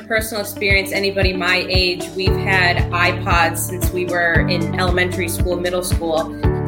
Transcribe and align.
personal 0.00 0.42
experience, 0.42 0.92
anybody 0.92 1.32
my 1.32 1.66
age, 1.68 2.08
we've 2.16 2.36
had 2.36 2.76
iPods 2.92 3.58
since 3.58 3.90
we 3.90 4.06
were 4.06 4.48
in 4.48 4.78
elementary 4.78 5.28
school, 5.28 5.56
middle 5.58 5.82
school. 5.82 6.18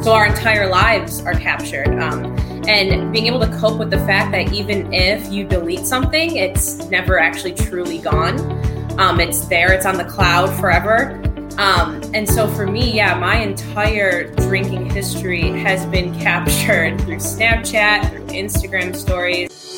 So 0.01 0.13
our 0.13 0.27
entire 0.27 0.69
lives 0.69 1.21
are 1.21 1.33
captured. 1.33 1.99
Um, 1.99 2.37
and 2.67 3.11
being 3.11 3.27
able 3.27 3.39
to 3.39 3.57
cope 3.57 3.79
with 3.79 3.89
the 3.89 3.97
fact 3.99 4.31
that 4.31 4.53
even 4.53 4.93
if 4.93 5.31
you 5.31 5.45
delete 5.45 5.85
something, 5.85 6.35
it's 6.35 6.89
never 6.89 7.19
actually 7.19 7.53
truly 7.53 7.97
gone. 7.97 8.39
Um, 8.99 9.19
it's 9.19 9.45
there, 9.47 9.73
it's 9.73 9.85
on 9.85 9.97
the 9.97 10.05
cloud 10.05 10.47
forever. 10.59 11.21
Um, 11.57 12.01
and 12.13 12.27
so 12.27 12.47
for 12.47 12.65
me, 12.65 12.91
yeah, 12.91 13.15
my 13.15 13.37
entire 13.37 14.33
drinking 14.35 14.89
history 14.89 15.49
has 15.59 15.85
been 15.87 16.17
captured 16.21 17.01
through 17.01 17.17
Snapchat, 17.17 18.09
through 18.09 18.25
Instagram 18.27 18.95
stories. 18.95 19.68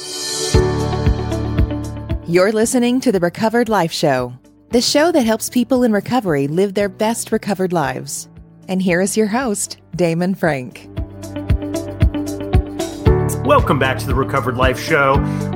You're 2.32 2.54
listening 2.54 3.02
to 3.02 3.12
the 3.12 3.20
Recovered 3.20 3.68
Life 3.68 3.92
Show, 3.92 4.32
the 4.70 4.80
show 4.80 5.12
that 5.12 5.26
helps 5.26 5.50
people 5.50 5.84
in 5.84 5.92
recovery 5.92 6.48
live 6.48 6.76
their 6.76 6.88
best 6.88 7.30
recovered 7.30 7.74
lives. 7.74 8.30
And 8.70 8.82
here 8.82 9.02
is 9.02 9.18
your 9.18 9.28
host, 9.28 9.80
Damon 9.98 10.36
Frank. 10.36 10.88
Welcome 13.46 13.80
back 13.80 13.98
to 13.98 14.08
the 14.08 14.16
Recovered 14.16 14.56
Life 14.56 14.80
Show. 14.80 15.16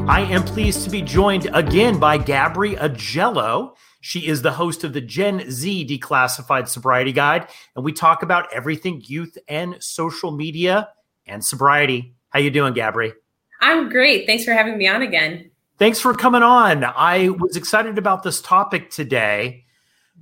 I 0.10 0.28
am 0.30 0.44
pleased 0.44 0.84
to 0.84 0.90
be 0.90 1.02
joined 1.02 1.50
again 1.54 1.98
by 1.98 2.18
Gabri 2.20 2.78
Augello. 2.78 3.78
She 4.02 4.28
is 4.28 4.42
the 4.42 4.52
host 4.52 4.84
of 4.84 4.92
the 4.92 5.00
Gen 5.00 5.50
Z 5.50 5.88
Declassified 5.88 6.68
Sobriety 6.68 7.14
Guide, 7.14 7.48
and 7.78 7.86
we 7.86 7.94
talk 7.94 8.22
about 8.22 8.52
everything 8.54 9.02
youth 9.06 9.38
and 9.48 9.82
social 9.82 10.32
media 10.32 10.90
and 11.26 11.42
sobriety. 11.42 12.16
How 12.32 12.40
you 12.40 12.52
doing, 12.52 12.74
Gabri? 12.74 13.14
I'm 13.62 13.88
great. 13.88 14.26
Thanks 14.26 14.44
for 14.44 14.52
having 14.52 14.78
me 14.78 14.90
on 14.90 15.04
again. 15.04 15.52
Thanks 15.78 16.00
for 16.00 16.14
coming 16.14 16.44
on. 16.44 16.84
I 16.86 17.30
was 17.30 17.58
excited 17.58 17.98
about 17.98 18.24
this 18.24 18.42
topic 18.42 18.90
today. 18.90 19.66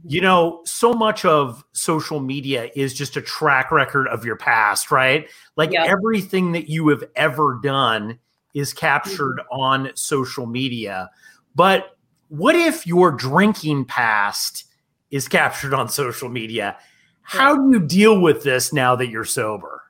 You 0.05 0.19
know, 0.19 0.61
so 0.65 0.93
much 0.93 1.23
of 1.23 1.63
social 1.73 2.19
media 2.19 2.71
is 2.75 2.93
just 2.93 3.15
a 3.15 3.21
track 3.21 3.71
record 3.71 4.07
of 4.07 4.25
your 4.25 4.35
past, 4.35 4.89
right? 4.89 5.29
Like 5.55 5.71
yep. 5.71 5.87
everything 5.87 6.53
that 6.53 6.69
you 6.69 6.87
have 6.89 7.03
ever 7.15 7.59
done 7.61 8.17
is 8.55 8.73
captured 8.73 9.39
mm-hmm. 9.39 9.59
on 9.59 9.91
social 9.95 10.47
media. 10.47 11.09
But 11.55 11.95
what 12.29 12.55
if 12.55 12.87
your 12.87 13.11
drinking 13.11 13.85
past 13.85 14.65
is 15.11 15.27
captured 15.27 15.75
on 15.75 15.87
social 15.87 16.29
media? 16.29 16.77
How 17.21 17.55
do 17.55 17.69
you 17.71 17.79
deal 17.79 18.19
with 18.19 18.43
this 18.43 18.73
now 18.73 18.95
that 18.95 19.07
you're 19.07 19.23
sober? 19.23 19.82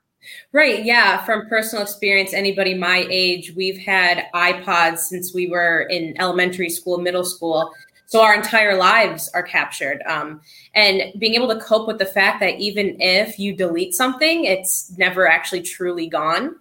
Right. 0.51 0.83
Yeah. 0.83 1.23
From 1.25 1.47
personal 1.47 1.83
experience, 1.83 2.33
anybody 2.33 2.73
my 2.73 3.05
age, 3.09 3.53
we've 3.55 3.77
had 3.77 4.27
iPods 4.33 4.99
since 4.99 5.33
we 5.33 5.47
were 5.47 5.81
in 5.89 6.15
elementary 6.19 6.69
school, 6.69 6.97
middle 6.97 7.25
school. 7.25 7.71
So 8.05 8.21
our 8.21 8.35
entire 8.35 8.77
lives 8.77 9.29
are 9.33 9.41
captured. 9.41 10.03
Um, 10.05 10.41
and 10.75 11.13
being 11.17 11.33
able 11.33 11.47
to 11.47 11.59
cope 11.59 11.87
with 11.87 11.97
the 11.97 12.05
fact 12.05 12.41
that 12.41 12.59
even 12.59 13.01
if 13.01 13.39
you 13.39 13.55
delete 13.55 13.95
something, 13.95 14.43
it's 14.45 14.95
never 14.97 15.27
actually 15.27 15.63
truly 15.63 16.07
gone. 16.07 16.55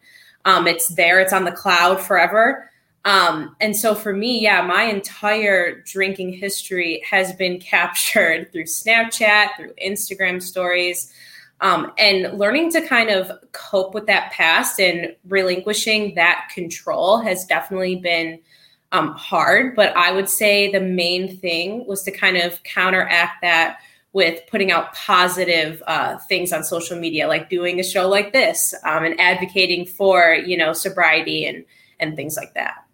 Um, 0.44 0.66
it's 0.66 0.88
there, 0.88 1.20
it's 1.20 1.32
on 1.32 1.44
the 1.44 1.52
cloud 1.52 2.00
forever. 2.00 2.70
Um, 3.04 3.56
and 3.60 3.76
so 3.76 3.94
for 3.94 4.12
me, 4.12 4.40
yeah, 4.40 4.62
my 4.62 4.84
entire 4.84 5.82
drinking 5.82 6.34
history 6.34 7.02
has 7.08 7.32
been 7.34 7.58
captured 7.60 8.50
through 8.52 8.64
Snapchat, 8.64 9.56
through 9.56 9.74
Instagram 9.74 10.42
stories. 10.42 11.12
Um, 11.62 11.92
and 11.96 12.38
learning 12.38 12.72
to 12.72 12.86
kind 12.86 13.08
of 13.08 13.30
cope 13.52 13.94
with 13.94 14.06
that 14.06 14.32
past 14.32 14.80
and 14.80 15.14
relinquishing 15.28 16.14
that 16.16 16.50
control 16.52 17.20
has 17.20 17.44
definitely 17.46 17.96
been 17.96 18.40
um, 18.90 19.12
hard. 19.12 19.74
But 19.74 19.96
I 19.96 20.12
would 20.12 20.28
say 20.28 20.70
the 20.70 20.80
main 20.80 21.36
thing 21.38 21.86
was 21.86 22.02
to 22.02 22.10
kind 22.10 22.36
of 22.36 22.62
counteract 22.64 23.42
that 23.42 23.78
with 24.12 24.40
putting 24.50 24.70
out 24.70 24.92
positive 24.94 25.82
uh, 25.86 26.18
things 26.18 26.52
on 26.52 26.64
social 26.64 26.98
media, 26.98 27.26
like 27.26 27.48
doing 27.48 27.80
a 27.80 27.84
show 27.84 28.08
like 28.08 28.32
this 28.32 28.74
um, 28.84 29.04
and 29.04 29.18
advocating 29.18 29.86
for 29.86 30.34
you 30.34 30.56
know 30.56 30.72
sobriety 30.72 31.46
and 31.46 31.64
and 31.98 32.16
things 32.16 32.36
like 32.36 32.54
that. 32.54 32.84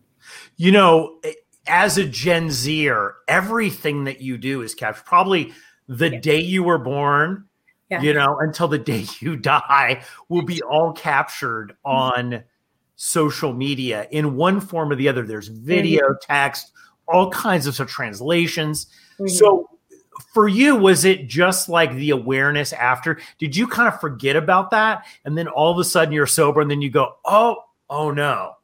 You 0.57 0.73
know, 0.73 1.21
as 1.67 1.99
a 1.99 2.05
Gen 2.05 2.51
Zer, 2.51 3.15
everything 3.27 4.05
that 4.05 4.21
you 4.21 4.39
do 4.39 4.63
is 4.63 4.75
captured. 4.75 5.05
Probably 5.05 5.53
the 5.89 6.13
yeah. 6.13 6.21
day 6.21 6.41
you 6.41 6.63
were 6.63 6.79
born 6.79 7.48
yeah. 7.91 8.03
you 8.03 8.13
know, 8.13 8.39
until 8.39 8.69
the 8.69 8.79
day 8.79 9.05
you 9.21 9.37
die 9.37 10.03
will 10.29 10.43
be 10.43 10.63
all 10.63 10.93
captured 10.93 11.77
on 11.85 12.45
social 12.97 13.53
media 13.53 14.09
in 14.11 14.37
one 14.37 14.61
form 14.61 14.91
or 14.91 14.97
the 14.97 15.09
other. 15.09 15.25
There's 15.25 15.49
video, 15.49 16.09
mm-hmm. 16.09 16.33
text, 16.33 16.73
all 17.07 17.31
kinds 17.31 17.67
of, 17.67 17.79
of 17.81 17.89
translations. 17.89 18.87
Mm-hmm. 19.19 19.29
So 19.29 19.69
for 20.35 20.49
you, 20.49 20.77
was 20.77 21.05
it 21.05 21.29
just 21.29 21.69
like 21.69 21.95
the 21.95 22.11
awareness 22.11 22.73
after? 22.73 23.21
Did 23.39 23.57
you 23.57 23.67
kind 23.67 23.89
of 23.89 24.01
forget 24.01 24.37
about 24.37 24.71
that? 24.73 25.07
And 25.25 25.39
then 25.39 25.49
all 25.49 25.71
of 25.71 25.79
a 25.79 25.85
sudden 25.85 26.13
you're 26.13 26.27
sober 26.27 26.61
and 26.61 26.71
then 26.71 26.83
you 26.83 26.91
go, 26.91 27.17
oh, 27.25 27.65
oh 27.89 28.11
no. 28.11 28.55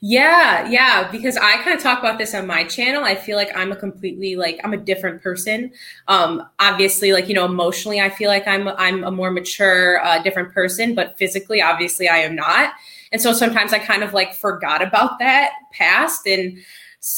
Yeah, 0.00 0.68
yeah, 0.68 1.10
because 1.10 1.36
I 1.36 1.56
kind 1.62 1.76
of 1.76 1.82
talk 1.82 1.98
about 1.98 2.18
this 2.18 2.34
on 2.34 2.46
my 2.46 2.64
channel. 2.64 3.02
I 3.04 3.14
feel 3.14 3.36
like 3.36 3.50
I'm 3.56 3.72
a 3.72 3.76
completely 3.76 4.36
like 4.36 4.60
I'm 4.62 4.72
a 4.72 4.76
different 4.76 5.22
person. 5.22 5.72
Um 6.08 6.42
obviously 6.58 7.12
like 7.12 7.28
you 7.28 7.34
know 7.34 7.44
emotionally 7.44 8.00
I 8.00 8.10
feel 8.10 8.28
like 8.28 8.46
I'm 8.46 8.68
I'm 8.68 9.04
a 9.04 9.10
more 9.10 9.30
mature 9.30 10.04
uh, 10.04 10.22
different 10.22 10.52
person, 10.52 10.94
but 10.94 11.18
physically 11.18 11.60
obviously 11.62 12.08
I 12.08 12.18
am 12.18 12.36
not. 12.36 12.72
And 13.12 13.20
so 13.20 13.32
sometimes 13.32 13.72
I 13.72 13.78
kind 13.78 14.02
of 14.02 14.12
like 14.12 14.34
forgot 14.34 14.82
about 14.82 15.18
that 15.18 15.52
past 15.72 16.26
and 16.26 16.58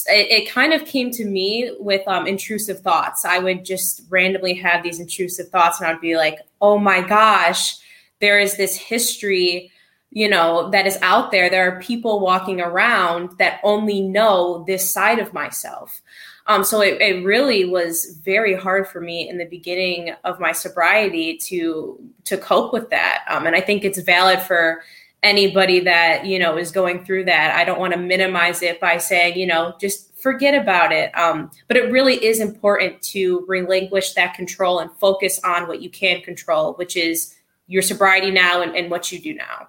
it, 0.07 0.49
kind 0.49 0.73
of 0.75 0.85
came 0.85 1.11
to 1.13 1.25
me 1.25 1.73
with 1.79 2.07
um, 2.07 2.27
intrusive 2.27 2.81
thoughts. 2.81 3.25
I 3.25 3.39
would 3.39 3.65
just 3.65 4.03
randomly 4.11 4.55
have 4.55 4.83
these 4.83 5.01
intrusive 5.01 5.49
thoughts 5.49 5.81
and 5.81 5.89
I'd 5.89 6.01
be 6.01 6.17
like, 6.17 6.41
"Oh 6.61 6.79
my 6.79 7.01
gosh, 7.01 7.77
there 8.21 8.39
is 8.39 8.57
this 8.57 8.77
history 8.77 9.71
you 10.11 10.29
know 10.29 10.71
that 10.71 10.87
is 10.87 10.99
out 11.03 11.31
there. 11.31 11.51
There 11.51 11.71
are 11.71 11.81
people 11.81 12.21
walking 12.21 12.61
around 12.61 13.37
that 13.39 13.61
only 13.63 14.01
know 14.01 14.65
this 14.67 14.93
side 14.93 15.19
of 15.19 15.33
myself. 15.33 16.01
Um, 16.47 16.65
so 16.65 16.81
it, 16.81 17.01
it 17.03 17.25
really 17.25 17.67
was 17.67 18.19
very 18.25 18.55
hard 18.55 18.89
for 18.89 19.03
me 19.03 19.29
in 19.29 19.37
the 19.37 19.45
beginning 19.45 20.15
of 20.25 20.41
my 20.41 20.53
sobriety 20.53 21.37
to 21.49 21.99
to 22.25 22.39
cope 22.39 22.73
with 22.73 22.91
that. 22.91 23.25
Um, 23.29 23.47
and 23.47 23.55
i 23.55 23.61
think 23.61 23.85
it's 23.85 24.01
valid 24.01 24.41
for 24.41 24.83
anybody 25.23 25.81
that 25.81 26.27
you 26.27 26.39
know 26.39 26.57
is 26.57 26.71
going 26.71 27.05
through 27.05 27.25
that. 27.25 27.55
I 27.57 27.65
don't 27.65 27.81
want 27.81 27.93
to 27.93 27.99
minimize 27.99 28.63
it 28.63 28.81
by 28.81 28.99
saying 28.99 29.39
you 29.39 29.47
know 29.47 29.75
just 29.79 30.17
forget 30.19 30.55
about 30.55 30.91
it. 30.91 31.17
Um, 31.17 31.51
but 31.67 31.77
it 31.77 31.93
really 31.93 32.25
is 32.25 32.41
important 32.41 33.03
to 33.03 33.45
relinquish 33.47 34.15
that 34.15 34.35
control 34.35 34.79
and 34.79 34.91
focus 34.93 35.41
on 35.45 35.69
what 35.69 35.83
you 35.83 35.91
can 35.91 36.23
control 36.23 36.75
which 36.75 36.97
is 36.97 37.35
your 37.67 37.83
sobriety 37.83 38.31
now 38.31 38.63
and, 38.63 38.75
and 38.75 38.91
what 38.91 39.13
you 39.13 39.21
do 39.21 39.35
now 39.35 39.69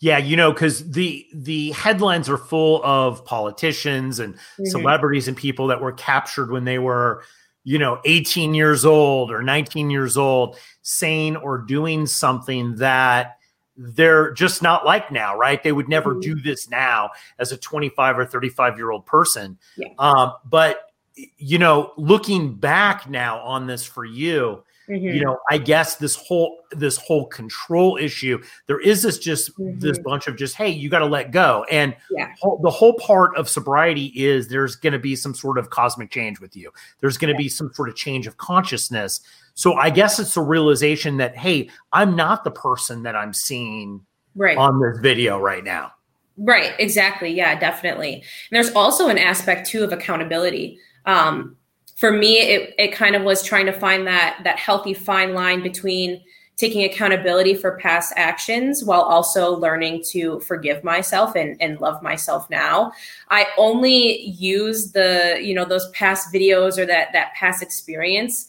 yeah, 0.00 0.18
you 0.18 0.36
know, 0.36 0.52
because 0.52 0.90
the 0.90 1.26
the 1.34 1.70
headlines 1.72 2.28
are 2.28 2.38
full 2.38 2.82
of 2.84 3.24
politicians 3.24 4.18
and 4.18 4.34
mm-hmm. 4.34 4.64
celebrities 4.66 5.28
and 5.28 5.36
people 5.36 5.66
that 5.68 5.80
were 5.80 5.92
captured 5.92 6.50
when 6.50 6.64
they 6.64 6.78
were, 6.78 7.22
you 7.64 7.78
know, 7.78 8.00
18 8.04 8.54
years 8.54 8.84
old 8.84 9.30
or 9.30 9.42
19 9.42 9.90
years 9.90 10.16
old, 10.16 10.56
saying 10.82 11.36
or 11.36 11.58
doing 11.58 12.06
something 12.06 12.76
that 12.76 13.38
they're 13.76 14.32
just 14.32 14.62
not 14.62 14.86
like 14.86 15.12
now, 15.12 15.36
right? 15.36 15.62
They 15.62 15.72
would 15.72 15.88
never 15.88 16.12
mm-hmm. 16.12 16.20
do 16.20 16.34
this 16.36 16.68
now 16.70 17.10
as 17.38 17.52
a 17.52 17.56
25 17.56 18.18
or 18.18 18.26
35 18.26 18.76
year 18.76 18.90
old 18.90 19.04
person. 19.04 19.58
Yeah. 19.76 19.88
Um, 19.98 20.32
but 20.44 20.80
you 21.38 21.58
know, 21.58 21.92
looking 21.96 22.54
back 22.54 23.08
now 23.08 23.38
on 23.40 23.66
this 23.66 23.84
for 23.84 24.04
you, 24.04 24.62
Mm-hmm. 24.88 25.04
you 25.04 25.24
know 25.24 25.36
i 25.50 25.58
guess 25.58 25.96
this 25.96 26.14
whole 26.14 26.58
this 26.70 26.96
whole 26.96 27.26
control 27.26 27.96
issue 27.96 28.40
there 28.68 28.78
is 28.78 29.02
this 29.02 29.18
just 29.18 29.58
mm-hmm. 29.58 29.80
this 29.80 29.98
bunch 29.98 30.28
of 30.28 30.36
just 30.36 30.54
hey 30.54 30.68
you 30.68 30.88
got 30.88 31.00
to 31.00 31.06
let 31.06 31.32
go 31.32 31.64
and 31.72 31.96
yeah. 32.12 32.32
whole, 32.40 32.60
the 32.62 32.70
whole 32.70 32.92
part 32.94 33.36
of 33.36 33.48
sobriety 33.48 34.12
is 34.14 34.46
there's 34.46 34.76
going 34.76 34.92
to 34.92 34.98
be 35.00 35.16
some 35.16 35.34
sort 35.34 35.58
of 35.58 35.70
cosmic 35.70 36.12
change 36.12 36.38
with 36.38 36.56
you 36.56 36.70
there's 37.00 37.18
going 37.18 37.26
to 37.26 37.34
yeah. 37.34 37.46
be 37.46 37.48
some 37.48 37.72
sort 37.74 37.88
of 37.88 37.96
change 37.96 38.28
of 38.28 38.36
consciousness 38.36 39.22
so 39.54 39.74
i 39.74 39.90
guess 39.90 40.20
it's 40.20 40.36
a 40.36 40.40
realization 40.42 41.16
that 41.16 41.36
hey 41.36 41.68
i'm 41.92 42.14
not 42.14 42.44
the 42.44 42.50
person 42.52 43.02
that 43.02 43.16
i'm 43.16 43.32
seeing 43.32 44.00
right. 44.36 44.56
on 44.56 44.80
this 44.80 44.98
video 45.00 45.36
right 45.36 45.64
now 45.64 45.90
right 46.38 46.74
exactly 46.78 47.30
yeah 47.30 47.58
definitely 47.58 48.14
and 48.14 48.22
there's 48.52 48.70
also 48.70 49.08
an 49.08 49.18
aspect 49.18 49.68
too 49.68 49.82
of 49.82 49.92
accountability 49.92 50.78
um, 51.06 51.56
for 51.96 52.12
me 52.12 52.38
it, 52.38 52.74
it 52.78 52.92
kind 52.92 53.16
of 53.16 53.22
was 53.22 53.42
trying 53.42 53.66
to 53.66 53.72
find 53.72 54.06
that 54.06 54.38
that 54.44 54.58
healthy 54.58 54.94
fine 54.94 55.34
line 55.34 55.62
between 55.62 56.22
taking 56.56 56.84
accountability 56.84 57.54
for 57.54 57.76
past 57.78 58.12
actions 58.16 58.82
while 58.82 59.02
also 59.02 59.54
learning 59.56 60.02
to 60.02 60.40
forgive 60.40 60.82
myself 60.82 61.34
and, 61.34 61.60
and 61.60 61.80
love 61.80 62.02
myself 62.02 62.48
now. 62.48 62.90
I 63.28 63.46
only 63.58 64.22
use 64.22 64.92
the 64.92 65.38
you 65.42 65.54
know 65.54 65.64
those 65.64 65.88
past 65.90 66.32
videos 66.32 66.78
or 66.78 66.86
that 66.86 67.12
that 67.12 67.34
past 67.34 67.62
experience 67.62 68.48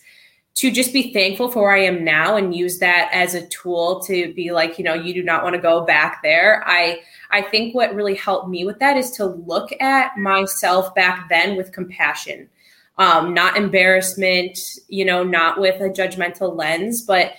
to 0.55 0.71
just 0.71 0.91
be 0.91 1.13
thankful 1.13 1.49
for 1.49 1.63
where 1.63 1.75
i 1.75 1.79
am 1.79 2.03
now 2.03 2.35
and 2.35 2.55
use 2.55 2.79
that 2.79 3.09
as 3.13 3.35
a 3.35 3.45
tool 3.47 3.99
to 3.99 4.33
be 4.33 4.51
like 4.51 4.79
you 4.79 4.83
know 4.83 4.95
you 4.95 5.13
do 5.13 5.21
not 5.21 5.43
want 5.43 5.55
to 5.55 5.61
go 5.61 5.85
back 5.85 6.21
there. 6.23 6.63
I 6.65 6.99
i 7.31 7.41
think 7.41 7.75
what 7.75 7.93
really 7.93 8.15
helped 8.15 8.49
me 8.49 8.65
with 8.65 8.79
that 8.79 8.97
is 8.97 9.11
to 9.11 9.25
look 9.25 9.69
at 9.81 10.17
myself 10.17 10.95
back 10.95 11.27
then 11.29 11.57
with 11.57 11.73
compassion 11.73 12.49
um, 12.97 13.33
not 13.33 13.57
embarrassment, 13.57 14.57
you 14.87 15.05
know, 15.05 15.23
not 15.23 15.59
with 15.59 15.81
a 15.81 15.89
judgmental 15.89 16.55
lens, 16.55 17.01
but 17.01 17.33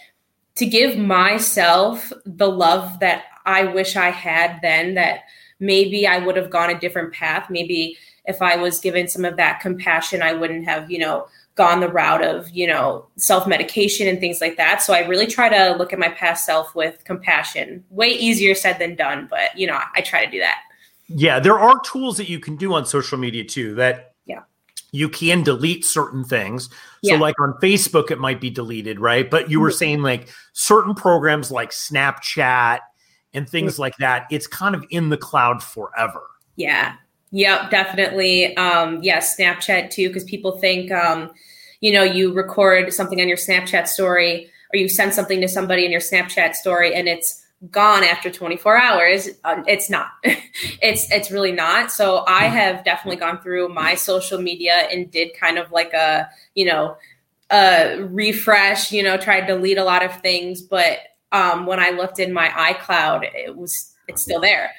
to 0.54 0.66
give 0.66 0.96
myself 0.96 2.12
the 2.24 2.48
love 2.48 3.00
that 3.00 3.24
I 3.46 3.64
wish 3.64 3.96
I 3.96 4.10
had 4.10 4.60
then 4.62 4.94
that 4.94 5.20
maybe 5.60 6.06
I 6.06 6.18
would 6.18 6.36
have 6.36 6.50
gone 6.50 6.70
a 6.70 6.78
different 6.78 7.12
path. 7.12 7.48
Maybe 7.50 7.96
if 8.24 8.42
I 8.42 8.56
was 8.56 8.78
given 8.78 9.08
some 9.08 9.24
of 9.24 9.36
that 9.36 9.60
compassion, 9.60 10.22
I 10.22 10.32
wouldn't 10.32 10.64
have, 10.66 10.90
you 10.90 10.98
know, 10.98 11.28
gone 11.54 11.80
the 11.80 11.88
route 11.88 12.22
of, 12.22 12.48
you 12.50 12.66
know, 12.66 13.06
self 13.16 13.46
medication 13.46 14.06
and 14.06 14.20
things 14.20 14.40
like 14.40 14.56
that. 14.58 14.82
So 14.82 14.92
I 14.92 15.06
really 15.06 15.26
try 15.26 15.48
to 15.48 15.76
look 15.76 15.92
at 15.92 15.98
my 15.98 16.10
past 16.10 16.44
self 16.44 16.74
with 16.74 17.02
compassion. 17.04 17.84
Way 17.90 18.10
easier 18.10 18.54
said 18.54 18.78
than 18.78 18.94
done, 18.94 19.26
but, 19.28 19.56
you 19.56 19.66
know, 19.66 19.80
I 19.94 20.02
try 20.02 20.24
to 20.24 20.30
do 20.30 20.38
that. 20.38 20.60
Yeah, 21.08 21.40
there 21.40 21.58
are 21.58 21.80
tools 21.80 22.16
that 22.18 22.28
you 22.28 22.38
can 22.38 22.56
do 22.56 22.74
on 22.74 22.86
social 22.86 23.18
media 23.18 23.44
too 23.44 23.74
that. 23.74 24.07
You 24.92 25.08
can 25.08 25.42
delete 25.42 25.84
certain 25.84 26.24
things. 26.24 26.70
So 27.04 27.14
like 27.16 27.38
on 27.40 27.54
Facebook 27.62 28.10
it 28.10 28.18
might 28.18 28.40
be 28.40 28.50
deleted, 28.50 28.98
right? 28.98 29.30
But 29.30 29.50
you 29.50 29.60
were 29.60 29.70
Mhm. 29.70 29.78
saying 29.78 30.02
like 30.02 30.28
certain 30.52 30.94
programs 30.94 31.50
like 31.50 31.70
Snapchat 31.70 32.80
and 33.34 33.48
things 33.48 33.78
like 33.78 33.96
that, 33.98 34.26
it's 34.30 34.46
kind 34.46 34.74
of 34.74 34.84
in 34.90 35.10
the 35.10 35.16
cloud 35.16 35.62
forever. 35.62 36.22
Yeah. 36.56 36.94
Yep, 37.30 37.70
definitely. 37.70 38.56
Um, 38.56 39.02
yeah, 39.02 39.18
Snapchat 39.18 39.90
too, 39.90 40.08
because 40.08 40.24
people 40.24 40.52
think, 40.58 40.90
um, 40.90 41.30
you 41.80 41.92
know, 41.92 42.02
you 42.02 42.32
record 42.32 42.92
something 42.92 43.20
on 43.20 43.28
your 43.28 43.36
Snapchat 43.36 43.86
story 43.86 44.50
or 44.72 44.78
you 44.78 44.88
send 44.88 45.14
something 45.14 45.40
to 45.40 45.48
somebody 45.48 45.84
in 45.84 45.90
your 45.92 46.00
Snapchat 46.00 46.54
story 46.54 46.94
and 46.94 47.06
it's 47.06 47.44
gone 47.70 48.04
after 48.04 48.30
24 48.30 48.80
hours. 48.80 49.28
Uh, 49.44 49.62
it's 49.66 49.90
not. 49.90 50.08
it's 50.22 51.10
it's 51.10 51.30
really 51.30 51.52
not. 51.52 51.90
So 51.90 52.24
I 52.26 52.44
have 52.44 52.84
definitely 52.84 53.18
gone 53.18 53.40
through 53.40 53.68
my 53.68 53.94
social 53.94 54.40
media 54.40 54.88
and 54.92 55.10
did 55.10 55.34
kind 55.34 55.58
of 55.58 55.72
like 55.72 55.92
a, 55.92 56.28
you 56.54 56.64
know, 56.66 56.96
a 57.50 57.96
refresh, 58.00 58.92
you 58.92 59.02
know, 59.02 59.16
tried 59.16 59.42
to 59.42 59.54
delete 59.54 59.78
a 59.78 59.84
lot 59.84 60.04
of 60.04 60.20
things, 60.20 60.62
but 60.62 60.98
um, 61.32 61.66
when 61.66 61.80
I 61.80 61.90
looked 61.90 62.18
in 62.18 62.32
my 62.32 62.48
iCloud, 62.48 63.28
it 63.34 63.56
was 63.56 63.94
it's 64.06 64.22
still 64.22 64.40
there. 64.40 64.70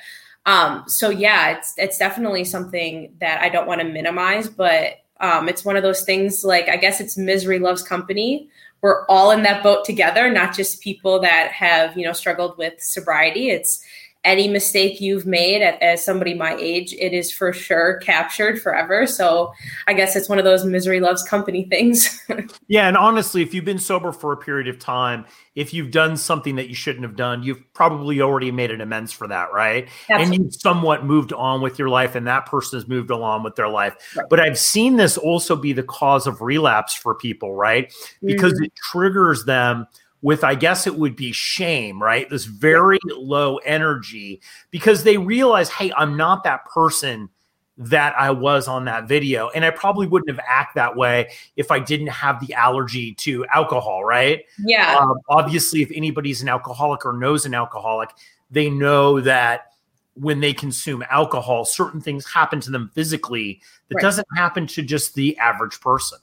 Um, 0.46 0.84
so 0.88 1.10
yeah, 1.10 1.58
it's 1.58 1.74
it's 1.78 1.98
definitely 1.98 2.44
something 2.44 3.14
that 3.20 3.42
I 3.42 3.50
don't 3.50 3.68
want 3.68 3.82
to 3.82 3.88
minimize, 3.88 4.50
but 4.50 4.94
um, 5.20 5.50
it's 5.50 5.66
one 5.66 5.76
of 5.76 5.84
those 5.84 6.04
things. 6.04 6.44
Like 6.44 6.70
I 6.70 6.78
guess 6.78 7.02
it's 7.02 7.18
misery 7.18 7.60
loves 7.60 7.84
company. 7.84 8.50
We're 8.82 9.06
all 9.08 9.32
in 9.32 9.44
that 9.44 9.64
boat 9.64 9.86
together, 9.86 10.32
not 10.32 10.56
just 10.56 10.82
people 10.82 11.20
that 11.22 11.52
have 11.52 11.98
you 11.98 12.06
know 12.06 12.14
struggled 12.14 12.58
with 12.58 12.74
sobriety. 12.80 13.50
It's 13.50 13.84
any 14.26 14.50
mistake 14.50 15.00
you've 15.00 15.26
made 15.26 15.62
at, 15.62 15.82
as 15.82 16.04
somebody 16.04 16.34
my 16.34 16.56
age, 16.60 16.94
it 16.94 17.14
is 17.14 17.32
for 17.32 17.54
sure 17.54 17.98
captured 18.00 18.62
forever. 18.62 19.08
So 19.08 19.54
I 19.88 19.94
guess 19.94 20.16
it's 20.16 20.28
one 20.28 20.38
of 20.38 20.44
those 20.44 20.66
misery 20.66 21.00
loves 21.00 21.24
company 21.24 21.66
things. 21.66 22.22
Yeah, 22.68 22.88
and 22.88 22.96
honestly, 22.96 23.42
if 23.42 23.52
you've 23.52 23.66
been 23.66 23.80
sober 23.80 24.12
for 24.12 24.32
a 24.32 24.38
period 24.38 24.68
of 24.68 24.78
time, 24.78 25.26
if 25.56 25.74
you've 25.74 25.90
done 25.90 26.18
something 26.18 26.56
that 26.58 26.70
you 26.70 26.76
shouldn't 26.76 27.04
have 27.04 27.16
done, 27.16 27.42
you've 27.42 27.62
probably 27.74 28.22
already 28.22 28.52
made 28.52 28.70
an 28.70 28.80
amends 28.80 29.12
for 29.12 29.28
that, 29.28 29.52
right? 29.52 29.90
And 30.08 30.36
you've 30.36 30.54
somewhat 30.54 31.04
moved 31.04 31.34
on 31.34 31.62
with 31.62 31.80
your 31.80 31.90
life, 31.90 32.14
and 32.14 32.28
that 32.28 32.46
person 32.46 32.78
has 32.78 32.88
moved 32.88 33.10
along 33.10 33.42
with 33.42 33.56
their 33.56 33.70
life. 33.70 33.96
Right. 34.16 34.28
But 34.30 34.40
I've 34.40 34.60
seen 34.60 34.98
this 34.98 35.18
also 35.18 35.56
be 35.56 35.74
the 35.74 35.82
cause 35.82 36.28
of 36.28 36.42
relapse 36.42 36.94
for 36.94 37.16
people, 37.16 37.56
right? 37.56 37.92
Because 38.24 38.54
Mm-hmm. 38.54 38.66
it 38.66 38.74
triggers 38.92 39.46
them 39.46 39.88
with, 40.22 40.44
I 40.44 40.56
guess 40.56 40.86
it 40.86 40.96
would 40.96 41.16
be 41.16 41.32
shame, 41.32 42.02
right? 42.02 42.30
This 42.30 42.46
very 42.46 43.00
low 43.06 43.58
energy 43.58 44.42
because 44.72 45.04
they 45.04 45.18
realize, 45.18 45.70
hey, 45.70 45.92
I'm 45.96 46.18
not 46.18 46.44
that 46.44 46.66
person 46.66 47.30
that 47.78 48.14
I 48.20 48.32
was 48.32 48.68
on 48.68 48.86
that 48.86 49.08
video. 49.08 49.50
And 49.50 49.64
I 49.64 49.70
probably 49.72 50.06
wouldn't 50.06 50.30
have 50.30 50.46
acted 50.46 50.80
that 50.80 50.98
way 50.98 51.32
if 51.56 51.72
I 51.72 51.80
didn't 51.80 52.08
have 52.08 52.46
the 52.46 52.54
allergy 52.54 53.14
to 53.16 53.46
alcohol, 53.54 54.04
right? 54.04 54.44
yeah, 54.66 54.98
Um, 55.00 55.16
obviously, 55.30 55.82
if 55.82 55.90
anybody's 55.96 56.42
an 56.42 56.50
alcoholic 56.50 57.06
or 57.06 57.14
knows 57.14 57.46
an 57.46 57.54
alcoholic, 57.54 58.10
they 58.52 58.70
know 58.70 59.22
that 59.22 59.68
when 60.16 60.42
they 60.42 60.52
consume 60.52 61.06
alcohol, 61.10 61.64
certain 61.64 62.02
things 62.02 62.26
happen 62.26 62.60
to 62.60 62.72
them 62.72 62.92
physically 62.94 63.62
that 63.88 63.96
Right. 63.96 64.02
doesn't 64.02 64.28
happen 64.36 64.68
to 64.68 64.82
just 64.82 65.14
the 65.14 65.38
average 65.38 65.80
person. 65.80 66.20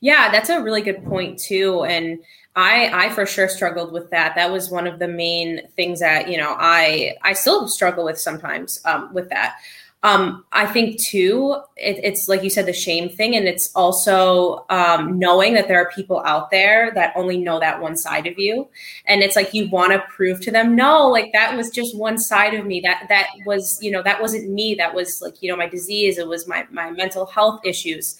Yeah, 0.00 0.30
that's 0.32 0.48
a 0.48 0.62
really 0.62 0.80
good 0.80 1.04
point 1.04 1.38
too. 1.38 1.84
And 1.84 2.18
I 2.58 3.06
I 3.06 3.10
for 3.10 3.24
sure 3.24 3.48
struggled 3.48 3.92
with 3.92 4.10
that. 4.10 4.34
That 4.34 4.50
was 4.50 4.68
one 4.68 4.88
of 4.88 4.98
the 4.98 5.06
main 5.06 5.68
things 5.76 6.00
that, 6.00 6.28
you 6.28 6.36
know, 6.36 6.56
I 6.58 7.14
I 7.22 7.32
still 7.34 7.68
struggle 7.68 8.04
with 8.04 8.18
sometimes 8.18 8.80
um, 8.84 9.14
with 9.14 9.28
that. 9.30 9.56
Um, 10.04 10.44
I 10.52 10.66
think 10.66 11.00
too, 11.00 11.56
it, 11.76 11.98
it's 12.04 12.28
like 12.28 12.44
you 12.44 12.50
said, 12.50 12.66
the 12.66 12.72
shame 12.72 13.08
thing, 13.08 13.34
and 13.36 13.48
it's 13.48 13.72
also 13.74 14.64
um, 14.70 15.18
knowing 15.18 15.54
that 15.54 15.66
there 15.66 15.80
are 15.80 15.90
people 15.90 16.20
out 16.24 16.50
there 16.52 16.92
that 16.94 17.12
only 17.16 17.36
know 17.36 17.58
that 17.58 17.80
one 17.80 17.96
side 17.96 18.26
of 18.28 18.38
you, 18.38 18.68
and 19.06 19.22
it's 19.22 19.34
like 19.36 19.54
you 19.54 19.68
want 19.68 19.92
to 19.92 20.00
prove 20.08 20.40
to 20.42 20.52
them, 20.52 20.76
no, 20.76 21.08
like 21.08 21.32
that 21.32 21.56
was 21.56 21.70
just 21.70 21.96
one 21.96 22.18
side 22.18 22.54
of 22.54 22.64
me. 22.64 22.80
That 22.80 23.06
that 23.08 23.28
was, 23.44 23.78
you 23.82 23.90
know, 23.90 24.02
that 24.02 24.20
wasn't 24.20 24.50
me. 24.50 24.74
That 24.76 24.94
was 24.94 25.20
like, 25.20 25.42
you 25.42 25.50
know, 25.50 25.56
my 25.56 25.68
disease. 25.68 26.18
It 26.18 26.28
was 26.28 26.46
my 26.48 26.66
my 26.70 26.90
mental 26.90 27.26
health 27.26 27.60
issues. 27.64 28.16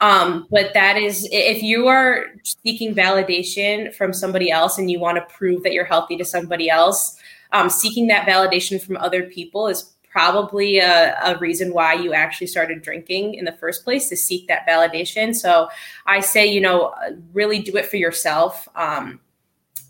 Um, 0.00 0.46
but 0.50 0.74
that 0.74 0.96
is 0.96 1.28
if 1.30 1.62
you 1.62 1.86
are 1.86 2.26
seeking 2.42 2.94
validation 2.94 3.94
from 3.94 4.12
somebody 4.12 4.50
else 4.50 4.76
and 4.76 4.90
you 4.90 4.98
want 4.98 5.16
to 5.16 5.34
prove 5.34 5.62
that 5.62 5.72
you're 5.72 5.84
healthy 5.84 6.16
to 6.16 6.24
somebody 6.24 6.68
else, 6.68 7.18
um, 7.52 7.70
seeking 7.70 8.08
that 8.08 8.26
validation 8.26 8.82
from 8.82 8.96
other 8.96 9.22
people 9.22 9.68
is 9.68 9.94
probably 10.10 10.78
a, 10.78 11.16
a 11.24 11.38
reason 11.38 11.72
why 11.72 11.92
you 11.92 12.12
actually 12.12 12.46
started 12.46 12.82
drinking 12.82 13.34
in 13.34 13.44
the 13.44 13.52
first 13.52 13.82
place 13.82 14.08
to 14.08 14.16
seek 14.16 14.46
that 14.46 14.66
validation. 14.66 15.34
So 15.34 15.68
I 16.06 16.20
say, 16.20 16.46
you 16.46 16.60
know, 16.60 16.94
really 17.32 17.58
do 17.60 17.76
it 17.76 17.86
for 17.86 17.96
yourself. 17.96 18.68
Um, 18.76 19.20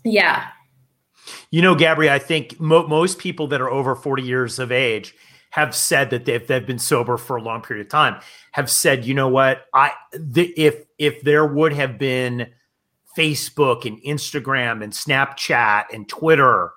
yeah. 0.03 0.47
You 1.51 1.61
know, 1.61 1.75
Gabri, 1.75 2.09
I 2.09 2.19
think 2.19 2.59
mo- 2.59 2.87
most 2.87 3.19
people 3.19 3.47
that 3.47 3.61
are 3.61 3.69
over 3.69 3.95
40 3.95 4.23
years 4.23 4.57
of 4.57 4.71
age 4.71 5.15
have 5.55 5.73
said 5.73 6.09
that 6.09 6.25
they've, 6.25 6.45
they've 6.45 6.67
been 6.67 6.77
sober 6.77 7.15
for 7.15 7.37
a 7.37 7.41
long 7.41 7.61
period 7.61 7.85
of 7.85 7.89
time 7.89 8.19
have 8.51 8.69
said, 8.69 9.05
you 9.05 9.13
know 9.13 9.29
what, 9.29 9.67
I 9.73 9.91
the, 10.11 10.53
if 10.57 10.83
if 10.97 11.21
there 11.21 11.45
would 11.45 11.71
have 11.71 11.97
been 11.97 12.47
Facebook 13.17 13.85
and 13.85 14.01
Instagram 14.03 14.83
and 14.83 14.91
Snapchat 14.91 15.85
and 15.93 16.09
Twitter 16.09 16.71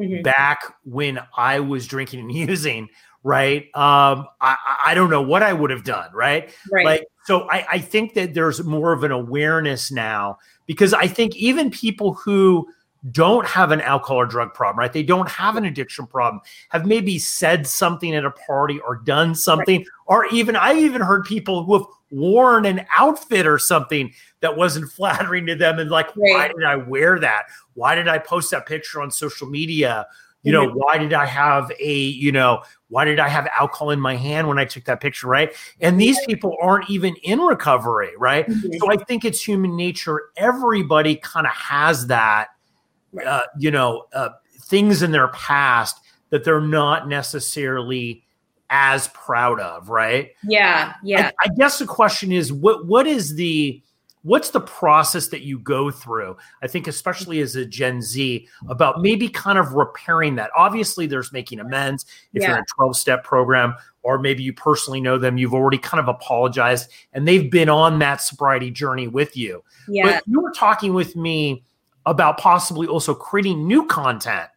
Mhm. 0.00 0.24
back 0.24 0.74
when 0.82 1.20
I 1.36 1.60
was 1.60 1.86
drinking 1.86 2.20
and 2.20 2.32
using, 2.50 2.88
right? 3.22 3.62
Um, 3.76 4.26
I, 4.40 4.56
I 4.86 4.94
don't 4.94 5.08
know 5.08 5.22
what 5.22 5.42
I 5.44 5.52
would 5.52 5.70
have 5.70 5.84
done, 5.84 6.10
right? 6.12 6.52
Right. 6.70 6.84
Like, 6.84 7.06
so 7.24 7.48
I, 7.48 7.66
I 7.72 7.78
think 7.78 8.14
that 8.14 8.34
there's 8.34 8.62
more 8.64 8.92
of 8.92 9.04
an 9.04 9.12
awareness 9.12 9.90
now 9.92 10.38
because 10.66 10.92
I 10.92 11.06
think 11.06 11.34
even 11.36 11.70
people 11.70 12.12
who 12.12 12.68
don't 13.10 13.46
have 13.46 13.72
an 13.72 13.80
alcohol 13.80 14.18
or 14.18 14.26
drug 14.26 14.52
problem, 14.54 14.78
right? 14.78 14.92
They 14.92 15.02
don't 15.02 15.28
have 15.28 15.56
an 15.56 15.64
addiction 15.64 16.06
problem, 16.06 16.40
have 16.70 16.86
maybe 16.86 17.18
said 17.18 17.66
something 17.66 18.14
at 18.14 18.24
a 18.24 18.30
party 18.30 18.80
or 18.80 18.96
done 18.96 19.34
something, 19.34 19.84
or 20.06 20.26
even 20.26 20.56
I 20.56 20.74
even 20.74 21.02
heard 21.02 21.24
people 21.24 21.64
who 21.64 21.74
have 21.74 21.86
worn 22.10 22.66
an 22.66 22.86
outfit 22.96 23.46
or 23.46 23.58
something 23.58 24.12
that 24.40 24.56
wasn't 24.56 24.90
flattering 24.92 25.46
to 25.46 25.54
them 25.54 25.78
and 25.78 25.90
like, 25.90 26.10
why 26.14 26.48
did 26.48 26.64
I 26.64 26.76
wear 26.76 27.18
that? 27.20 27.44
Why 27.74 27.94
did 27.94 28.08
I 28.08 28.18
post 28.18 28.50
that 28.50 28.66
picture 28.66 29.00
on 29.00 29.10
social 29.10 29.48
media? 29.48 30.06
You 30.42 30.52
know, 30.52 30.68
why 30.68 30.96
did 30.96 31.12
I 31.12 31.26
have 31.26 31.72
a, 31.80 31.92
you 31.92 32.30
know, 32.30 32.62
why 32.88 33.04
did 33.04 33.18
I 33.18 33.28
have 33.28 33.48
alcohol 33.48 33.90
in 33.90 33.98
my 33.98 34.14
hand 34.14 34.46
when 34.46 34.60
I 34.60 34.64
took 34.64 34.84
that 34.84 35.00
picture, 35.00 35.26
right? 35.26 35.52
And 35.80 36.00
these 36.00 36.24
people 36.24 36.56
aren't 36.62 36.88
even 36.88 37.16
in 37.24 37.40
recovery, 37.40 38.10
right? 38.16 38.46
Mhm. 38.46 38.78
So 38.78 38.88
I 38.88 38.96
think 38.96 39.24
it's 39.24 39.42
human 39.42 39.74
nature. 39.74 40.30
Everybody 40.36 41.16
kind 41.16 41.48
of 41.48 41.52
has 41.52 42.06
that, 42.06 42.50
Right. 43.16 43.26
uh, 43.26 43.42
you 43.58 43.70
know, 43.70 44.06
uh, 44.12 44.30
things 44.62 45.02
in 45.02 45.10
their 45.12 45.28
past 45.28 46.00
that 46.30 46.44
they're 46.44 46.60
not 46.60 47.08
necessarily 47.08 48.24
as 48.70 49.08
proud 49.08 49.60
of, 49.60 49.88
right? 49.88 50.30
yeah. 50.44 50.94
Yeah. 51.02 51.30
I, 51.40 51.44
I 51.44 51.48
guess 51.56 51.78
the 51.78 51.86
question 51.86 52.32
is, 52.32 52.52
what 52.52 52.86
what 52.86 53.06
is 53.06 53.36
the 53.36 53.82
what's 54.26 54.50
the 54.50 54.60
process 54.60 55.28
that 55.28 55.42
you 55.42 55.58
go 55.60 55.88
through? 55.90 56.36
I 56.60 56.66
think, 56.66 56.88
especially 56.88 57.40
as 57.40 57.54
a 57.54 57.64
Gen 57.64 58.02
Z, 58.02 58.48
about 58.68 59.00
maybe 59.00 59.28
kind 59.28 59.56
of 59.56 59.74
repairing 59.74 60.34
that. 60.34 60.50
Obviously, 60.56 61.06
there's 61.06 61.32
making 61.32 61.60
amends 61.60 62.06
if 62.34 62.42
you're 62.42 62.56
in 62.56 62.62
a 62.62 62.74
12 62.74 62.96
step 62.96 63.22
program, 63.22 63.76
or 64.02 64.18
maybe 64.18 64.42
you 64.42 64.52
personally 64.52 65.00
know 65.00 65.16
them. 65.16 65.38
You've 65.38 65.54
already 65.54 65.78
kind 65.78 66.00
of 66.00 66.08
apologized, 66.08 66.90
and 67.12 67.26
they've 67.26 67.50
been 67.50 67.68
on 67.68 68.00
that 68.00 68.20
sobriety 68.20 68.70
journey 68.72 69.06
with 69.06 69.36
you. 69.36 69.62
yeah. 69.88 70.04
But 70.04 70.24
you 70.26 70.40
were 70.40 70.52
talking 70.52 70.92
with 70.92 71.14
me 71.14 71.62
about 72.06 72.38
possibly 72.38 72.86
also 72.86 73.14
creating 73.14 73.66
new 73.66 73.84
content 73.86 74.48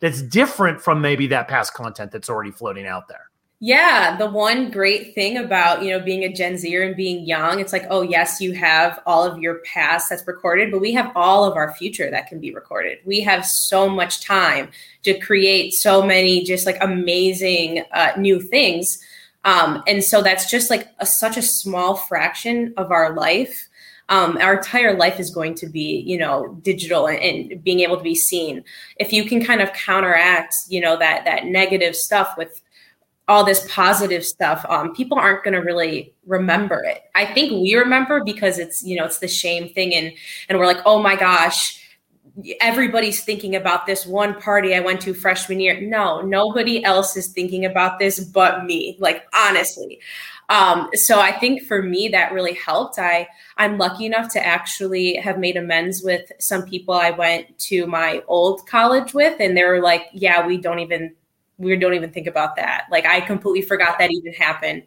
that's 0.00 0.22
different 0.22 0.80
from 0.80 1.00
maybe 1.00 1.26
that 1.26 1.48
past 1.48 1.74
content 1.74 2.12
that's 2.12 2.30
already 2.30 2.50
floating 2.50 2.86
out 2.86 3.08
there. 3.08 3.30
Yeah, 3.62 4.16
the 4.16 4.30
one 4.30 4.70
great 4.70 5.14
thing 5.14 5.36
about, 5.36 5.82
you 5.82 5.90
know, 5.90 6.00
being 6.00 6.24
a 6.24 6.32
Gen 6.32 6.56
Zer 6.56 6.82
and 6.82 6.96
being 6.96 7.26
young, 7.26 7.60
it's 7.60 7.74
like, 7.74 7.84
oh, 7.90 8.00
yes, 8.00 8.40
you 8.40 8.52
have 8.52 9.00
all 9.04 9.22
of 9.22 9.38
your 9.38 9.58
past 9.66 10.08
that's 10.08 10.26
recorded, 10.26 10.70
but 10.70 10.80
we 10.80 10.94
have 10.94 11.12
all 11.14 11.44
of 11.44 11.56
our 11.56 11.74
future 11.74 12.10
that 12.10 12.26
can 12.26 12.40
be 12.40 12.54
recorded. 12.54 13.00
We 13.04 13.20
have 13.20 13.44
so 13.44 13.86
much 13.86 14.24
time 14.24 14.70
to 15.02 15.18
create 15.18 15.74
so 15.74 16.02
many 16.02 16.42
just 16.42 16.64
like 16.64 16.78
amazing 16.80 17.84
uh, 17.92 18.12
new 18.16 18.40
things. 18.40 18.98
Um, 19.44 19.82
and 19.86 20.02
so 20.02 20.22
that's 20.22 20.50
just 20.50 20.70
like 20.70 20.88
a, 20.98 21.04
such 21.04 21.36
a 21.36 21.42
small 21.42 21.96
fraction 21.96 22.72
of 22.78 22.90
our 22.90 23.14
life. 23.14 23.68
Um, 24.10 24.36
our 24.38 24.56
entire 24.56 24.96
life 24.96 25.18
is 25.18 25.30
going 25.30 25.54
to 25.54 25.66
be, 25.66 26.02
you 26.06 26.18
know, 26.18 26.58
digital 26.62 27.06
and, 27.08 27.18
and, 27.18 27.64
being 27.64 27.80
able 27.80 27.96
to 27.96 28.02
be 28.02 28.14
seen. 28.14 28.62
If 28.96 29.12
you 29.12 29.24
can 29.24 29.42
kind 29.42 29.62
of 29.62 29.72
counteract, 29.72 30.54
you 30.68 30.80
know, 30.80 30.98
that 30.98 31.24
that 31.24 31.46
negative 31.46 31.96
stuff 31.96 32.36
with 32.36 32.60
all 33.28 33.44
this 33.44 33.66
positive 33.70 34.24
stuff, 34.24 34.66
um, 34.68 34.92
people 34.94 35.16
aren't 35.16 35.44
going 35.44 35.54
to 35.54 35.60
really 35.60 36.12
remember 36.26 36.82
it. 36.82 37.04
I 37.14 37.24
think 37.26 37.52
we 37.52 37.76
remember 37.76 38.24
because 38.24 38.58
it's, 38.58 38.82
you 38.82 38.96
know, 38.96 39.04
it's 39.04 39.18
the 39.18 39.28
shame 39.28 39.72
thing, 39.72 39.94
and 39.94 40.12
and 40.48 40.58
we're 40.58 40.66
like, 40.66 40.82
oh 40.84 41.00
my 41.00 41.16
gosh, 41.16 41.79
everybody's 42.60 43.22
thinking 43.24 43.56
about 43.56 43.86
this 43.86 44.06
one 44.06 44.40
party 44.40 44.74
I 44.74 44.80
went 44.80 45.00
to 45.02 45.14
freshman 45.14 45.60
year. 45.60 45.80
No, 45.80 46.20
nobody 46.20 46.84
else 46.84 47.16
is 47.16 47.28
thinking 47.28 47.64
about 47.64 47.98
this 47.98 48.20
but 48.20 48.64
me, 48.64 48.96
like 49.00 49.24
honestly. 49.34 50.00
Um, 50.48 50.88
so 50.94 51.20
I 51.20 51.30
think 51.30 51.62
for 51.62 51.80
me 51.80 52.08
that 52.08 52.32
really 52.32 52.54
helped. 52.54 52.98
I 52.98 53.28
I'm 53.56 53.78
lucky 53.78 54.04
enough 54.04 54.32
to 54.32 54.44
actually 54.44 55.14
have 55.14 55.38
made 55.38 55.56
amends 55.56 56.02
with 56.02 56.30
some 56.40 56.64
people 56.64 56.92
I 56.94 57.10
went 57.12 57.56
to 57.70 57.86
my 57.86 58.22
old 58.26 58.66
college 58.66 59.14
with, 59.14 59.36
and 59.40 59.56
they 59.56 59.64
were 59.64 59.80
like, 59.80 60.06
"Yeah, 60.12 60.44
we 60.46 60.58
don't 60.58 60.80
even 60.80 61.14
we 61.58 61.76
don't 61.76 61.94
even 61.94 62.10
think 62.10 62.26
about 62.26 62.56
that." 62.56 62.86
Like 62.90 63.06
I 63.06 63.20
completely 63.20 63.62
forgot 63.62 63.98
that 64.00 64.10
even 64.10 64.32
happened. 64.32 64.82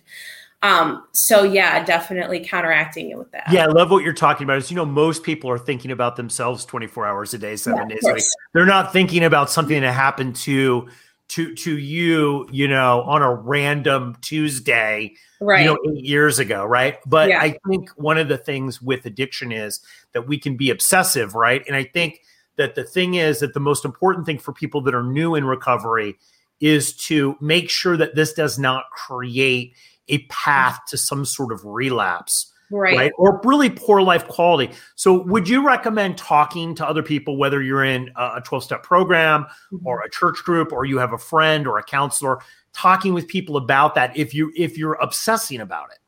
Um, 0.63 1.05
so 1.11 1.43
yeah, 1.43 1.83
definitely 1.83 2.39
counteracting 2.39 3.09
it 3.09 3.17
with 3.17 3.29
that. 3.31 3.51
Yeah, 3.51 3.65
I 3.65 3.67
love 3.67 3.91
what 3.91 4.01
you're 4.01 4.13
talking 4.13 4.45
about. 4.45 4.57
Is 4.57 4.71
you 4.71 4.77
know, 4.77 4.85
most 4.85 5.21
people 5.21 5.49
are 5.49 5.59
thinking 5.59 5.91
about 5.91 6.15
themselves 6.15 6.63
24 6.63 7.05
hours 7.05 7.33
a 7.33 7.37
day, 7.37 7.57
seven 7.57 7.89
yeah, 7.89 7.95
days 7.95 8.07
a 8.07 8.13
week. 8.13 8.23
They're 8.53 8.65
not 8.65 8.93
thinking 8.93 9.25
about 9.25 9.51
something 9.51 9.81
that 9.81 9.91
happened 9.91 10.37
to 10.37 10.87
to 11.29 11.53
to 11.55 11.77
you, 11.77 12.47
you 12.49 12.69
know, 12.69 13.01
on 13.01 13.21
a 13.21 13.33
random 13.33 14.15
Tuesday, 14.21 15.13
right. 15.41 15.59
you 15.59 15.65
know, 15.65 15.77
eight 15.91 16.05
years 16.05 16.39
ago, 16.39 16.63
right? 16.63 16.97
But 17.05 17.27
yeah. 17.27 17.41
I 17.41 17.57
think 17.67 17.89
one 17.97 18.17
of 18.17 18.29
the 18.29 18.37
things 18.37 18.81
with 18.81 19.05
addiction 19.05 19.51
is 19.51 19.81
that 20.13 20.27
we 20.27 20.37
can 20.37 20.55
be 20.55 20.69
obsessive, 20.69 21.35
right? 21.35 21.61
And 21.67 21.75
I 21.75 21.83
think 21.83 22.21
that 22.55 22.75
the 22.75 22.85
thing 22.85 23.15
is 23.15 23.39
that 23.39 23.53
the 23.53 23.59
most 23.59 23.83
important 23.83 24.25
thing 24.25 24.37
for 24.37 24.53
people 24.53 24.79
that 24.81 24.95
are 24.95 25.03
new 25.03 25.35
in 25.35 25.43
recovery 25.43 26.17
is 26.61 26.93
to 26.95 27.35
make 27.41 27.69
sure 27.69 27.97
that 27.97 28.15
this 28.15 28.31
does 28.31 28.57
not 28.57 28.85
create 28.91 29.75
a 30.07 30.19
path 30.27 30.79
to 30.89 30.97
some 30.97 31.25
sort 31.25 31.51
of 31.51 31.63
relapse. 31.63 32.51
Right. 32.71 32.97
right. 32.97 33.11
Or 33.17 33.39
really 33.43 33.69
poor 33.69 34.01
life 34.01 34.27
quality. 34.27 34.73
So, 34.95 35.21
would 35.23 35.47
you 35.47 35.65
recommend 35.65 36.17
talking 36.17 36.73
to 36.75 36.87
other 36.87 37.03
people, 37.03 37.37
whether 37.37 37.61
you're 37.61 37.83
in 37.83 38.11
a 38.15 38.41
12 38.43 38.63
step 38.63 38.83
program 38.83 39.43
mm-hmm. 39.71 39.85
or 39.85 40.01
a 40.01 40.09
church 40.09 40.37
group, 40.43 40.71
or 40.71 40.85
you 40.85 40.97
have 40.97 41.13
a 41.13 41.17
friend 41.17 41.67
or 41.67 41.77
a 41.77 41.83
counselor, 41.83 42.39
talking 42.73 43.13
with 43.13 43.27
people 43.27 43.57
about 43.57 43.93
that 43.95 44.17
if 44.17 44.33
you 44.33 44.51
if 44.55 44.77
you're 44.77 44.95
obsessing 44.95 45.61
about 45.61 45.91
it? 45.91 45.99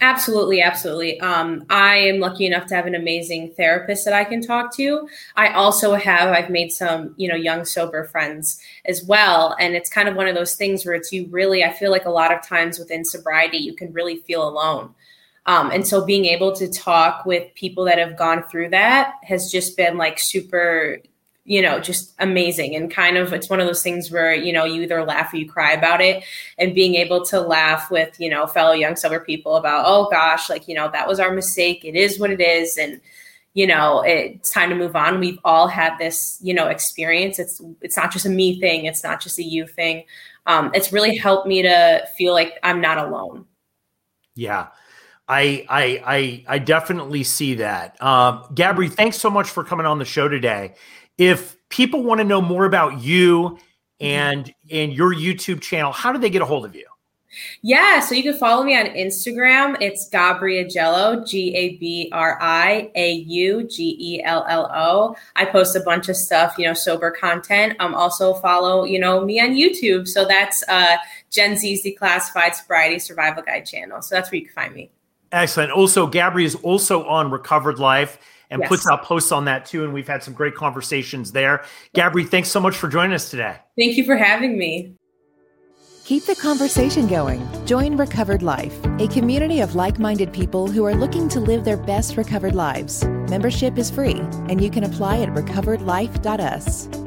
Absolutely, 0.00 0.60
absolutely. 0.60 1.18
Um, 1.20 1.64
I 1.70 1.96
am 1.96 2.20
lucky 2.20 2.46
enough 2.46 2.66
to 2.66 2.74
have 2.74 2.86
an 2.86 2.94
amazing 2.94 3.52
therapist 3.52 4.04
that 4.04 4.14
I 4.14 4.24
can 4.24 4.42
talk 4.42 4.74
to. 4.76 5.08
I 5.36 5.48
also 5.52 5.94
have, 5.94 6.30
I've 6.30 6.50
made 6.50 6.70
some, 6.70 7.14
you 7.16 7.28
know, 7.28 7.34
young 7.34 7.64
sober 7.64 8.04
friends 8.04 8.60
as 8.84 9.04
well. 9.04 9.56
And 9.58 9.74
it's 9.74 9.90
kind 9.90 10.08
of 10.08 10.16
one 10.16 10.28
of 10.28 10.34
those 10.34 10.54
things 10.54 10.84
where 10.84 10.94
it's 10.94 11.12
you 11.12 11.26
really, 11.30 11.64
I 11.64 11.72
feel 11.72 11.90
like 11.90 12.04
a 12.04 12.10
lot 12.10 12.32
of 12.32 12.42
times 12.42 12.78
within 12.78 13.04
sobriety, 13.04 13.58
you 13.58 13.74
can 13.74 13.92
really 13.92 14.16
feel 14.18 14.46
alone. 14.46 14.94
Um, 15.46 15.70
and 15.70 15.86
so 15.86 16.04
being 16.04 16.24
able 16.24 16.52
to 16.56 16.70
talk 16.70 17.26
with 17.26 17.54
people 17.54 17.84
that 17.84 17.98
have 17.98 18.16
gone 18.16 18.44
through 18.44 18.70
that 18.70 19.14
has 19.24 19.50
just 19.50 19.76
been 19.76 19.98
like 19.98 20.18
super 20.18 20.98
you 21.44 21.60
know, 21.60 21.78
just 21.78 22.14
amazing. 22.18 22.74
And 22.74 22.90
kind 22.90 23.18
of, 23.18 23.32
it's 23.34 23.50
one 23.50 23.60
of 23.60 23.66
those 23.66 23.82
things 23.82 24.10
where, 24.10 24.34
you 24.34 24.52
know, 24.52 24.64
you 24.64 24.82
either 24.82 25.04
laugh 25.04 25.32
or 25.32 25.36
you 25.36 25.48
cry 25.48 25.72
about 25.72 26.00
it. 26.00 26.24
And 26.58 26.74
being 26.74 26.94
able 26.94 27.24
to 27.26 27.40
laugh 27.40 27.90
with, 27.90 28.18
you 28.18 28.30
know, 28.30 28.46
fellow 28.46 28.72
young 28.72 28.96
sober 28.96 29.20
people 29.20 29.56
about, 29.56 29.84
oh 29.86 30.08
gosh, 30.10 30.48
like, 30.48 30.68
you 30.68 30.74
know, 30.74 30.90
that 30.90 31.06
was 31.06 31.20
our 31.20 31.32
mistake. 31.32 31.84
It 31.84 31.96
is 31.96 32.18
what 32.18 32.30
it 32.30 32.40
is. 32.40 32.78
And, 32.78 33.00
you 33.52 33.66
know, 33.66 34.02
it's 34.06 34.50
time 34.50 34.70
to 34.70 34.74
move 34.74 34.96
on. 34.96 35.20
We've 35.20 35.38
all 35.44 35.68
had 35.68 35.98
this, 35.98 36.38
you 36.42 36.54
know, 36.54 36.68
experience. 36.68 37.38
It's, 37.38 37.60
it's 37.82 37.96
not 37.96 38.10
just 38.10 38.24
a 38.24 38.30
me 38.30 38.58
thing. 38.58 38.86
It's 38.86 39.04
not 39.04 39.20
just 39.20 39.38
a 39.38 39.44
you 39.44 39.66
thing. 39.66 40.04
Um, 40.46 40.70
it's 40.74 40.92
really 40.92 41.16
helped 41.16 41.46
me 41.46 41.62
to 41.62 42.08
feel 42.16 42.32
like 42.32 42.58
I'm 42.62 42.80
not 42.80 42.96
alone. 42.96 43.44
Yeah. 44.34 44.68
I 45.26 45.64
I 45.70 46.02
I 46.04 46.44
I 46.46 46.58
definitely 46.58 47.22
see 47.22 47.54
that. 47.54 48.02
Um, 48.02 48.42
Gabri, 48.52 48.92
thanks 48.92 49.16
so 49.16 49.30
much 49.30 49.48
for 49.48 49.64
coming 49.64 49.86
on 49.86 49.98
the 49.98 50.04
show 50.04 50.28
today 50.28 50.74
if 51.18 51.56
people 51.68 52.02
want 52.02 52.18
to 52.18 52.24
know 52.24 52.40
more 52.40 52.64
about 52.64 53.00
you 53.00 53.58
and 54.00 54.52
and 54.70 54.92
your 54.92 55.14
YouTube 55.14 55.60
channel, 55.60 55.92
how 55.92 56.12
do 56.12 56.18
they 56.18 56.30
get 56.30 56.42
a 56.42 56.44
hold 56.44 56.64
of 56.64 56.74
you? 56.74 56.86
Yeah, 57.62 58.00
so 58.00 58.14
you 58.14 58.22
can 58.22 58.38
follow 58.38 58.62
me 58.62 58.78
on 58.78 58.86
Instagram. 58.86 59.76
It's 59.80 60.08
Gabriaugello, 60.08 61.26
G 61.26 61.54
A 61.56 61.76
B 61.78 62.08
R 62.12 62.38
I 62.40 62.90
A 62.94 63.12
U 63.12 63.66
G 63.68 63.96
E 63.98 64.22
L 64.22 64.44
L 64.48 64.70
O. 64.72 65.16
I 65.36 65.44
post 65.44 65.74
a 65.74 65.80
bunch 65.80 66.08
of 66.08 66.16
stuff, 66.16 66.54
you 66.58 66.66
know, 66.66 66.74
sober 66.74 67.10
content. 67.10 67.74
Um, 67.80 67.94
also 67.94 68.34
follow, 68.34 68.84
you 68.84 68.98
know, 68.98 69.24
me 69.24 69.40
on 69.40 69.50
YouTube. 69.50 70.06
So 70.06 70.24
that's 70.24 70.62
uh, 70.68 70.96
Gen 71.30 71.56
Z's 71.56 71.84
Declassified 71.84 72.54
Sobriety 72.54 72.98
Survival 72.98 73.42
Guide 73.42 73.66
channel. 73.66 74.02
So 74.02 74.14
that's 74.14 74.30
where 74.30 74.38
you 74.38 74.46
can 74.46 74.54
find 74.54 74.74
me. 74.74 74.90
Excellent. 75.32 75.72
Also, 75.72 76.06
Gabri 76.06 76.44
is 76.44 76.54
also 76.56 77.04
on 77.06 77.30
Recovered 77.30 77.80
Life 77.80 78.18
and 78.50 78.60
yes. 78.60 78.68
puts 78.68 78.86
out 78.88 79.02
posts 79.02 79.32
on 79.32 79.44
that 79.46 79.66
too. 79.66 79.84
And 79.84 79.92
we've 79.92 80.08
had 80.08 80.22
some 80.22 80.34
great 80.34 80.54
conversations 80.54 81.32
there. 81.32 81.64
Gabri, 81.96 82.28
thanks 82.28 82.48
so 82.48 82.60
much 82.60 82.76
for 82.76 82.88
joining 82.88 83.14
us 83.14 83.30
today. 83.30 83.56
Thank 83.78 83.96
you 83.96 84.04
for 84.04 84.16
having 84.16 84.58
me. 84.58 84.96
Keep 86.04 86.26
the 86.26 86.34
conversation 86.34 87.06
going. 87.06 87.48
Join 87.64 87.96
Recovered 87.96 88.42
Life, 88.42 88.78
a 88.98 89.08
community 89.08 89.60
of 89.60 89.74
like 89.74 89.98
minded 89.98 90.34
people 90.34 90.66
who 90.66 90.84
are 90.84 90.94
looking 90.94 91.30
to 91.30 91.40
live 91.40 91.64
their 91.64 91.78
best 91.78 92.18
recovered 92.18 92.54
lives. 92.54 93.04
Membership 93.30 93.78
is 93.78 93.90
free, 93.90 94.20
and 94.50 94.60
you 94.60 94.70
can 94.70 94.84
apply 94.84 95.20
at 95.20 95.30
recoveredlife.us. 95.30 97.03